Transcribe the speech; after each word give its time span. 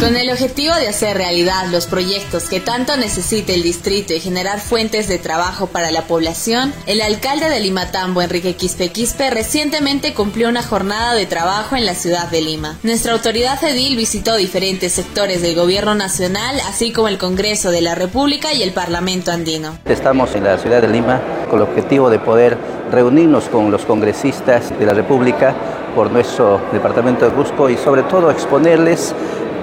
Con 0.00 0.16
el 0.16 0.30
objetivo 0.30 0.74
de 0.76 0.88
hacer 0.88 1.18
realidad 1.18 1.66
los 1.70 1.86
proyectos 1.86 2.48
que 2.48 2.58
tanto 2.58 2.96
necesita 2.96 3.52
el 3.52 3.62
distrito 3.62 4.14
y 4.14 4.20
generar 4.20 4.58
fuentes 4.58 5.08
de 5.08 5.18
trabajo 5.18 5.66
para 5.66 5.90
la 5.90 6.06
población, 6.06 6.72
el 6.86 7.02
alcalde 7.02 7.50
de 7.50 7.60
Limatambo, 7.60 8.22
Enrique 8.22 8.56
Quispe 8.56 8.88
Quispe, 8.88 9.28
recientemente 9.28 10.14
cumplió 10.14 10.48
una 10.48 10.62
jornada 10.62 11.12
de 11.12 11.26
trabajo 11.26 11.76
en 11.76 11.84
la 11.84 11.94
ciudad 11.94 12.30
de 12.30 12.40
Lima. 12.40 12.78
Nuestra 12.82 13.12
autoridad 13.12 13.62
edil 13.62 13.94
visitó 13.94 14.36
diferentes 14.36 14.92
sectores 14.92 15.42
del 15.42 15.54
gobierno 15.54 15.94
nacional, 15.94 16.58
así 16.66 16.92
como 16.92 17.08
el 17.08 17.18
Congreso 17.18 17.70
de 17.70 17.82
la 17.82 17.94
República 17.94 18.54
y 18.54 18.62
el 18.62 18.72
Parlamento 18.72 19.32
andino. 19.32 19.76
Estamos 19.84 20.34
en 20.34 20.44
la 20.44 20.56
ciudad 20.56 20.80
de 20.80 20.88
Lima 20.88 21.20
con 21.50 21.58
el 21.58 21.68
objetivo 21.68 22.08
de 22.08 22.18
poder 22.18 22.56
reunirnos 22.90 23.50
con 23.50 23.70
los 23.70 23.84
congresistas 23.84 24.76
de 24.78 24.86
la 24.86 24.94
República 24.94 25.54
por 25.94 26.10
nuestro 26.10 26.58
departamento 26.72 27.26
de 27.26 27.32
Cusco 27.32 27.68
y 27.68 27.76
sobre 27.76 28.02
todo 28.04 28.30
exponerles 28.30 29.14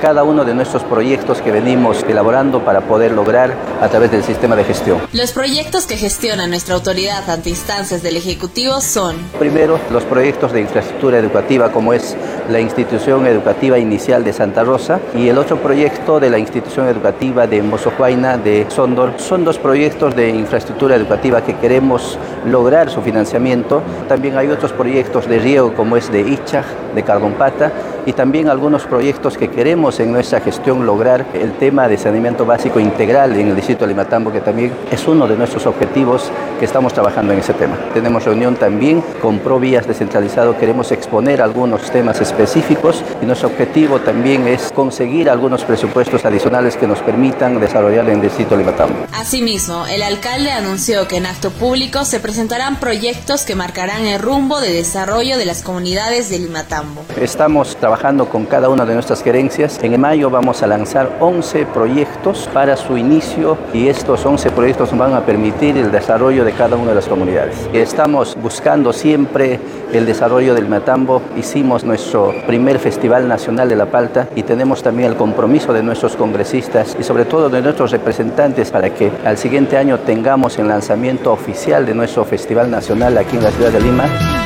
cada 0.00 0.24
uno 0.24 0.44
de 0.44 0.54
nuestros 0.54 0.82
proyectos 0.84 1.40
que 1.40 1.50
venimos 1.50 2.04
elaborando 2.08 2.64
para 2.64 2.82
poder 2.82 3.12
lograr 3.12 3.54
a 3.80 3.88
través 3.88 4.10
del 4.10 4.22
sistema 4.22 4.56
de 4.56 4.64
gestión. 4.64 4.98
Los 5.12 5.32
proyectos 5.32 5.86
que 5.86 5.96
gestiona 5.96 6.46
nuestra 6.46 6.74
autoridad 6.74 7.28
ante 7.28 7.50
instancias 7.50 8.02
del 8.02 8.16
Ejecutivo 8.16 8.80
son... 8.80 9.16
Primero, 9.38 9.78
los 9.90 10.04
proyectos 10.04 10.52
de 10.52 10.60
infraestructura 10.60 11.18
educativa 11.18 11.70
como 11.72 11.92
es 11.92 12.16
la 12.50 12.60
institución 12.60 13.26
educativa 13.26 13.78
inicial 13.78 14.24
de 14.24 14.32
Santa 14.32 14.64
Rosa 14.64 15.00
y 15.14 15.28
el 15.28 15.38
otro 15.38 15.56
proyecto 15.58 16.20
de 16.20 16.30
la 16.30 16.38
institución 16.38 16.88
educativa 16.88 17.46
de 17.46 17.62
Mozojuaina 17.62 18.38
de 18.38 18.66
Sondor. 18.68 19.14
Son 19.18 19.44
dos 19.44 19.58
proyectos 19.58 20.14
de 20.14 20.30
infraestructura 20.30 20.96
educativa 20.96 21.42
que 21.42 21.56
queremos 21.56 22.18
lograr 22.44 22.90
su 22.90 23.02
financiamiento. 23.02 23.82
También 24.08 24.36
hay 24.36 24.48
otros 24.48 24.72
proyectos 24.72 25.28
de 25.28 25.38
riego 25.38 25.74
como 25.74 25.96
es 25.96 26.10
de 26.10 26.20
Ichaj, 26.20 26.64
de 26.94 27.02
Cardompata 27.02 27.72
y 28.06 28.12
también 28.12 28.48
algunos 28.48 28.84
proyectos 28.84 29.36
que 29.36 29.50
queremos 29.50 29.98
en 29.98 30.12
nuestra 30.12 30.40
gestión 30.40 30.86
lograr 30.86 31.26
el 31.34 31.52
tema 31.54 31.88
de 31.88 31.98
saneamiento 31.98 32.46
básico 32.46 32.78
integral 32.78 33.34
en 33.36 33.48
el 33.48 33.56
distrito 33.56 33.84
de 33.84 33.88
Limatambo, 33.88 34.32
que 34.32 34.40
también 34.40 34.72
es 34.92 35.06
uno 35.08 35.26
de 35.26 35.36
nuestros 35.36 35.66
objetivos 35.66 36.30
que 36.60 36.64
estamos 36.64 36.94
trabajando 36.94 37.32
en 37.32 37.40
ese 37.40 37.52
tema. 37.52 37.76
Tenemos 37.92 38.24
reunión 38.24 38.54
también 38.54 39.02
con 39.20 39.40
Provías 39.40 39.88
descentralizado, 39.88 40.56
queremos 40.56 40.92
exponer 40.92 41.42
algunos 41.42 41.90
temas 41.90 42.20
específicos 42.20 43.02
y 43.20 43.26
nuestro 43.26 43.48
objetivo 43.48 43.98
también 43.98 44.46
es 44.46 44.70
conseguir 44.72 45.28
algunos 45.28 45.64
presupuestos 45.64 46.24
adicionales 46.24 46.76
que 46.76 46.86
nos 46.86 47.00
permitan 47.00 47.58
desarrollar 47.58 48.08
en 48.08 48.16
el 48.16 48.22
distrito 48.22 48.50
de 48.50 48.58
Limatambo. 48.58 49.06
Asimismo, 49.12 49.84
el 49.86 50.04
alcalde 50.04 50.52
anunció 50.52 51.08
que 51.08 51.16
en 51.16 51.26
acto 51.26 51.50
público 51.50 52.04
se 52.04 52.20
presentarán 52.20 52.76
proyectos 52.76 53.42
que 53.42 53.56
marcarán 53.56 54.06
el 54.06 54.20
rumbo 54.20 54.60
de 54.60 54.72
desarrollo 54.72 55.38
de 55.38 55.44
las 55.44 55.62
comunidades 55.62 56.30
de 56.30 56.38
Limatambo. 56.38 57.04
Estamos 57.20 57.76
trabajando 57.76 57.95
con 57.96 58.44
cada 58.44 58.68
una 58.68 58.84
de 58.84 58.92
nuestras 58.92 59.22
gerencias. 59.22 59.80
En 59.82 59.98
mayo 59.98 60.28
vamos 60.28 60.62
a 60.62 60.66
lanzar 60.66 61.16
11 61.18 61.64
proyectos 61.66 62.48
para 62.52 62.76
su 62.76 62.98
inicio 62.98 63.56
y 63.72 63.88
estos 63.88 64.24
11 64.26 64.50
proyectos 64.50 64.96
van 64.96 65.14
a 65.14 65.22
permitir 65.22 65.78
el 65.78 65.90
desarrollo 65.90 66.44
de 66.44 66.52
cada 66.52 66.76
una 66.76 66.90
de 66.90 66.96
las 66.96 67.06
comunidades. 67.08 67.56
Estamos 67.72 68.36
buscando 68.40 68.92
siempre 68.92 69.58
el 69.92 70.04
desarrollo 70.04 70.54
del 70.54 70.68
Matambo. 70.68 71.22
Hicimos 71.38 71.84
nuestro 71.84 72.34
primer 72.46 72.78
Festival 72.78 73.26
Nacional 73.26 73.68
de 73.68 73.76
la 73.76 73.86
Palta 73.86 74.28
y 74.36 74.42
tenemos 74.42 74.82
también 74.82 75.10
el 75.10 75.16
compromiso 75.16 75.72
de 75.72 75.82
nuestros 75.82 76.16
congresistas 76.16 76.96
y 77.00 77.02
sobre 77.02 77.24
todo 77.24 77.48
de 77.48 77.62
nuestros 77.62 77.92
representantes 77.92 78.70
para 78.70 78.90
que 78.90 79.10
al 79.24 79.38
siguiente 79.38 79.78
año 79.78 80.00
tengamos 80.00 80.58
el 80.58 80.68
lanzamiento 80.68 81.32
oficial 81.32 81.86
de 81.86 81.94
nuestro 81.94 82.26
Festival 82.26 82.70
Nacional 82.70 83.16
aquí 83.16 83.36
en 83.36 83.42
la 83.42 83.50
ciudad 83.50 83.70
de 83.70 83.80
Lima. 83.80 84.45